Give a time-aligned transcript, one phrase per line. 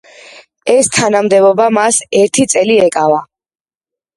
[0.75, 3.21] ეს ტანამდებობა მას ერთი წელი ეკავა.